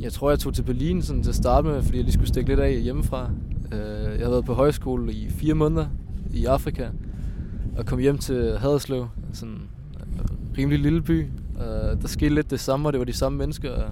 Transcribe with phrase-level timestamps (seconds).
[0.00, 2.28] Jeg tror, jeg tog til Berlin sådan, til at starte med, fordi jeg lige skulle
[2.28, 3.30] stikke lidt af hjemmefra.
[3.72, 5.86] Øh, jeg havde været på højskole i fire måneder
[6.34, 6.88] i Afrika,
[7.76, 9.70] og kom hjem til Haderslev, sådan en
[10.58, 11.26] rimelig lille by.
[11.56, 13.90] Øh, der skete lidt det samme, og det var de samme mennesker, og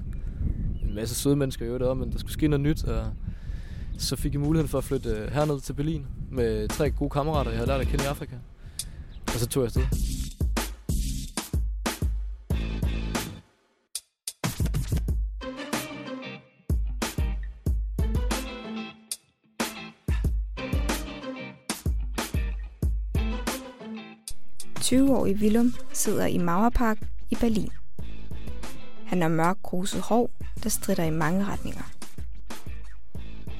[0.88, 3.04] en masse søde mennesker i øvrigt men der skulle ske noget nyt, og
[3.98, 7.58] så fik jeg muligheden for at flytte herned til Berlin med tre gode kammerater, jeg
[7.58, 8.34] havde lært at kende i Afrika.
[9.26, 10.17] Og så tog jeg afsted.
[24.78, 26.98] 20-årige Willum sidder i Mauerpark
[27.30, 27.70] i Berlin.
[29.06, 30.30] Han har mørk gruset hår,
[30.62, 31.82] der strider i mange retninger.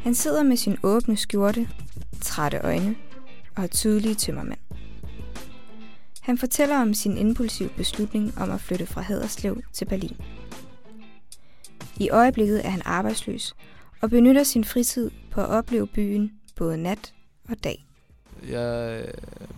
[0.02, 1.68] Han sidder med sin åbne skjorte,
[2.20, 2.96] trætte øjne
[3.56, 4.58] og har tydelige tømmermænd.
[6.20, 10.16] Han fortæller om sin impulsive beslutning om at flytte fra Haderslev til Berlin.
[11.96, 13.54] I øjeblikket er han arbejdsløs
[14.00, 17.14] og benytter sin fritid på at opleve byen både nat
[17.48, 17.87] og dag.
[18.50, 19.08] Jeg øh,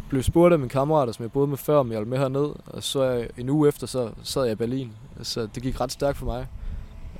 [0.08, 2.50] blev spurgt af mine kammerater, som jeg boede med før, om jeg ville med herned.
[2.66, 4.92] Og så øh, en uge efter, så sad jeg i Berlin.
[5.22, 6.46] Så det gik ret stærkt for mig.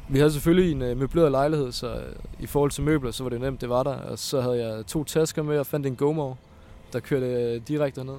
[0.08, 2.00] Vi havde selvfølgelig en øh, møbleret lejlighed, så
[2.40, 3.94] i forhold til møbler, så var det nemt, det var der.
[3.94, 6.34] Og så havde jeg to tasker med og fandt en GoMo,
[6.92, 8.16] der kørte direkte ned.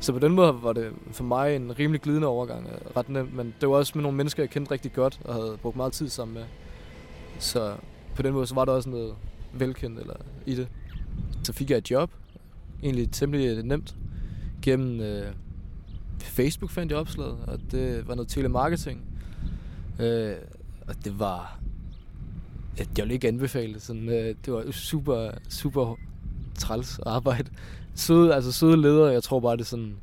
[0.00, 3.36] Så på den måde var det for mig en rimelig glidende overgang, ret nemt.
[3.36, 5.92] Men det var også med nogle mennesker, jeg kendte rigtig godt og havde brugt meget
[5.92, 6.44] tid sammen med.
[7.38, 7.74] Så
[8.16, 9.14] på den måde så var der også noget
[9.52, 10.14] velkendt eller,
[10.46, 10.68] i det.
[11.42, 12.10] Så fik jeg et job,
[12.84, 13.96] egentlig temmelig øh, nemt.
[14.62, 15.32] Gennem øh,
[16.20, 19.00] Facebook fandt jeg opslaget, og det var noget telemarketing.
[20.00, 20.34] Øh,
[20.88, 21.58] og det var...
[22.78, 25.96] Jeg vil ikke anbefale Sådan, øh, det var super, super
[26.58, 27.50] træls arbejde.
[27.94, 29.96] Søde, altså søde ledere, jeg tror bare, det sådan...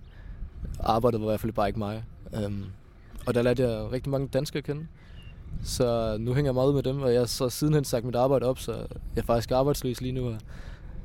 [0.79, 2.03] Arbejdet var i hvert fald bare ikke mig.
[2.45, 2.65] Um,
[3.25, 4.87] og der lærte jeg rigtig mange danskere at kende.
[5.63, 8.15] Så nu hænger jeg meget ud med dem, og jeg har så sidenhen sagt mit
[8.15, 8.71] arbejde op, så
[9.15, 10.37] jeg er faktisk arbejdsløs lige nu, og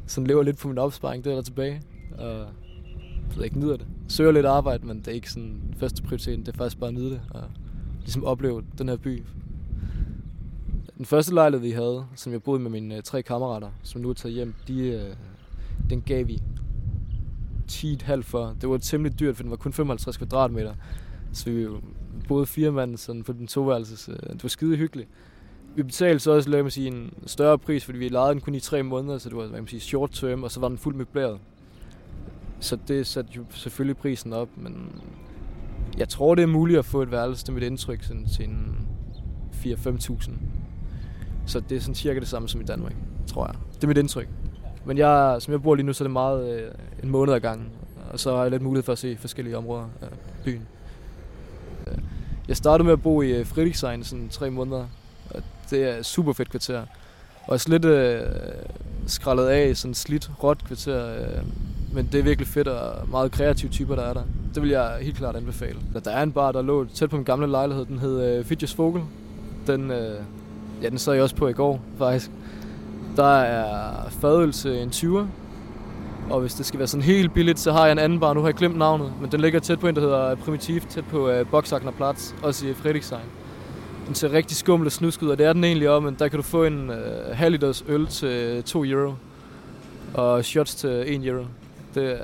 [0.07, 1.83] sådan lever lidt på min opsparing, det er der tilbage.
[2.19, 2.47] Og
[3.37, 3.87] jeg ikke nyder det.
[4.09, 6.39] Søger lidt arbejde, men det er ikke sådan første prioritet.
[6.39, 7.43] Det er faktisk bare at nyde det og
[8.01, 9.23] ligesom opleve den her by.
[10.99, 14.11] Den første lejlighed, vi havde, som jeg boede med mine øh, tre kammerater, som nu
[14.11, 15.17] er taget hjem, de, øh,
[15.91, 16.43] den gav vi
[17.71, 18.57] 10,5 for.
[18.61, 20.75] Det var temmelig dyrt, for den var kun 55 kvadratmeter.
[21.33, 21.67] Så vi
[22.29, 24.09] boede fire mand sådan på den toværelses.
[24.09, 25.09] Øh, det var skide hyggeligt.
[25.77, 28.55] Vi betalte så også, lad mig sige, en større pris, fordi vi lejede den kun
[28.55, 30.79] i tre måneder, så det var, hvad man sige, short term, og så var den
[30.79, 31.39] fuldt møbleret.
[32.61, 35.03] Så det satte jo selvfølgelig prisen op, men
[35.99, 38.45] jeg tror, det er muligt at få et værelse, det er mit indtryk, sådan til
[38.45, 38.89] en
[39.53, 40.31] 4-5.000.
[41.47, 42.95] Så det er sådan cirka det samme som i Danmark,
[43.27, 43.55] tror jeg.
[43.75, 44.29] Det er mit indtryk.
[44.85, 46.71] Men jeg, som jeg bor lige nu, så er det meget øh,
[47.03, 47.69] en måned ad gangen.
[48.13, 50.09] Og så har jeg lidt mulighed for at se forskellige områder af
[50.45, 50.67] byen.
[51.87, 51.99] Øh,
[52.49, 54.87] jeg startede med at bo i øh, Friedrichshain sådan tre måneder.
[55.31, 56.81] Og det er et super fedt kvarter.
[57.45, 58.21] Og også lidt øh,
[59.07, 61.15] skrællet af, sådan slidt, råt kvarter.
[61.15, 61.43] Øh,
[61.93, 64.23] men det er virkelig fedt og meget kreative typer, der er der.
[64.55, 65.79] Det vil jeg helt klart anbefale.
[66.05, 67.85] Der er en bar, der lå tæt på min gamle lejlighed.
[67.87, 69.03] Den hed øh, Fidjes Vogel.
[69.67, 70.21] Den, øh,
[70.83, 72.31] ja, den sad jeg også på i går, faktisk.
[73.17, 75.27] Der er fadøl en 20'er.
[76.31, 78.35] Og hvis det skal være sådan helt billigt, så har jeg en anden bar.
[78.35, 81.05] Nu har jeg glemt navnet, men den ligger tæt på en, der hedder Primitiv, tæt
[81.05, 83.23] på øh, Boxagner Platz, også i Frederikshavn.
[84.07, 86.29] Den ser rigtig skummel og snusk ud, og det er den egentlig om, men der
[86.29, 89.15] kan du få en øh, halv liters øl til 2 euro.
[90.15, 91.45] Og shots til 1 euro.
[91.95, 92.19] Det er,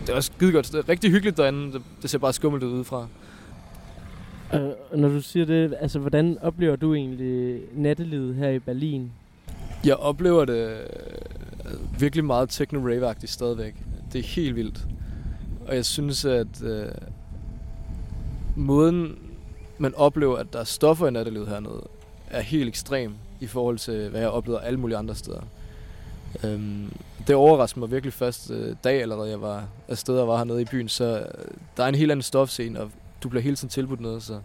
[0.00, 0.72] det er også skide godt.
[0.72, 1.72] Det er rigtig hyggeligt derinde.
[1.72, 3.06] Det, det ser bare skummelt ud udefra.
[4.54, 9.12] Uh, når du siger det, altså hvordan oplever du egentlig nattelivet her i Berlin?
[9.84, 10.68] Jeg oplever det
[11.64, 13.74] øh, virkelig meget techno rave stadigvæk.
[14.12, 14.86] Det er helt vildt.
[15.66, 16.68] Og jeg synes, at uh,
[18.56, 19.18] måden,
[19.84, 21.82] man oplever, at der er stoffer i nattelivet hernede,
[22.30, 25.40] er helt ekstrem i forhold til, hvad jeg oplever alle mulige andre steder.
[26.44, 26.92] Øhm,
[27.26, 30.64] det overraskede mig virkelig første øh, dag allerede, jeg var afsted og var hernede i
[30.64, 31.44] byen, så øh,
[31.76, 32.90] der er en helt anden stofscene, og
[33.22, 34.40] du bliver hele tiden tilbudt noget, så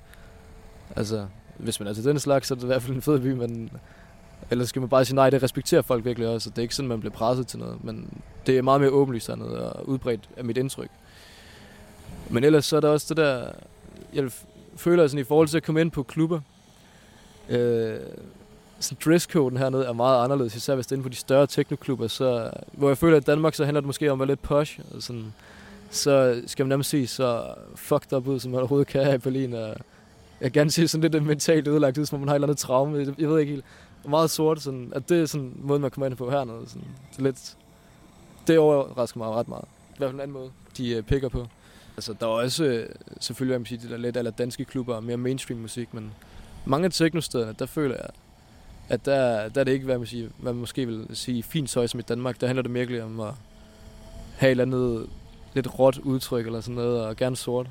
[0.96, 1.26] altså,
[1.58, 3.32] hvis man er til den slags, så er det i hvert fald en fed by,
[3.32, 3.70] men
[4.52, 6.90] ellers skal man bare sige nej, det respekterer folk virkelig også, det er ikke sådan,
[6.90, 10.46] man bliver presset til noget, men det er meget mere åbenlyst hernede og udbredt af
[10.46, 10.90] mit indtryk.
[12.30, 13.52] Men ellers så er der også det der,
[14.14, 14.32] jeg
[14.80, 16.40] føler sådan i forhold til at komme ind på klubber,
[17.50, 18.00] øh,
[18.80, 22.08] sådan dresscoden hernede er meget anderledes, især hvis det er inde på de større teknoklubber,
[22.08, 24.42] så, hvor jeg føler, at i Danmark så handler det måske om at være lidt
[24.42, 25.34] posh, og sådan,
[25.90, 29.18] så skal man nærmest sige så fucked up ud, som man overhovedet kan her i
[29.18, 29.76] Berlin, og jeg
[30.42, 32.58] kan gerne se sådan lidt mentalt ødelagt ud, som om man har et eller andet
[32.58, 33.66] traume, jeg ved ikke helt,
[34.10, 36.88] meget sort, sådan, at det er sådan en måde, man kommer ind på hernede, sådan,
[37.12, 37.58] det er lidt,
[38.48, 41.48] det overrasker mig ret meget, i hvert fald en anden måde, de uh, picker på.
[42.00, 44.96] Altså, der er også, øh, selvfølgelig, hvad man sige, de der lidt eller danske klubber
[44.96, 46.12] og mere mainstream musik, men
[46.66, 48.10] mange af teknostederne, der føler jeg,
[48.90, 51.70] at der, der er det ikke, hvad man, siger, hvad man måske vil sige, fint
[51.70, 52.42] tøj som i Danmark.
[52.42, 53.34] Der handler det virkelig om at
[54.38, 55.10] have et eller andet
[55.54, 57.68] lidt råt udtryk eller sådan noget, og gerne sort.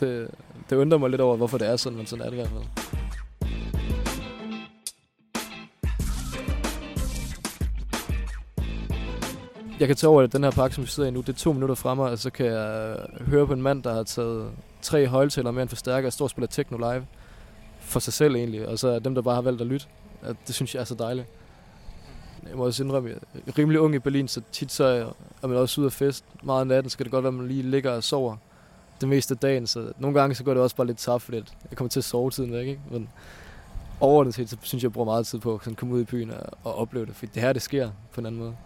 [0.00, 0.28] Det,
[0.70, 2.48] det undrer mig lidt over, hvorfor det er sådan, men sådan er det i hvert
[2.48, 2.85] fald.
[9.80, 11.20] Jeg kan tage over den her pakke, som vi sidder i nu.
[11.20, 13.94] Det er to minutter fremme, og så kan jeg øh, høre på en mand, der
[13.94, 14.50] har taget
[14.82, 17.06] tre højtaler med en forstærker og står og spiller techno live
[17.80, 19.86] for sig selv egentlig, og så er dem, der bare har valgt at lytte.
[20.22, 21.26] At det synes jeg er så dejligt.
[22.48, 24.84] Jeg må også indrømme, jeg er rimelig ung i Berlin, så tit så
[25.42, 26.24] er man også ude at fest.
[26.42, 28.36] Meget af natten, så kan det godt være, at man lige ligger og sover
[29.00, 31.36] det meste af dagen, så nogle gange så går det også bare lidt tabt, fordi
[31.70, 32.80] jeg kommer til at sove tiden væk, ikke?
[32.90, 33.08] Men
[34.00, 36.30] overordnet set, så synes jeg, jeg bruger meget tid på at komme ud i byen
[36.30, 38.56] og, og opleve det, for det her, det sker på en anden måde.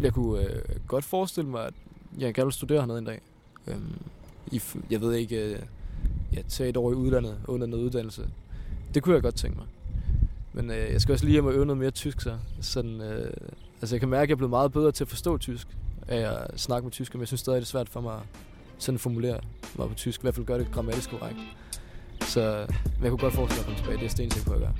[0.00, 1.74] Jeg kunne øh, godt forestille mig, at
[2.18, 3.20] jeg gerne vil studere hernede en dag.
[3.66, 3.98] Øhm,
[4.52, 4.60] i,
[4.90, 5.58] jeg ved ikke, øh,
[6.32, 8.28] jeg tager et år i udlandet under noget uddannelse.
[8.94, 9.66] Det kunne jeg godt tænke mig.
[10.52, 12.38] Men øh, jeg skal også lige hjem og øve noget mere tysk så.
[12.60, 13.32] Sådan, øh,
[13.80, 15.68] altså jeg kan mærke, at jeg er blevet meget bedre til at forstå tysk
[16.08, 18.22] af at snakke med tysk, men jeg synes stadig, det er svært for mig at
[18.78, 19.40] sådan formulere
[19.78, 20.20] mig på tysk.
[20.20, 21.38] I hvert fald gør det grammatisk korrekt.
[22.20, 22.68] Så øh,
[23.02, 23.98] jeg kunne godt forestille mig at komme tilbage.
[23.98, 24.74] Det er stensikker på at gøre.